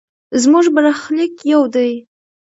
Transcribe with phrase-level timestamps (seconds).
[0.41, 1.91] زموږ برخلیک یو دی.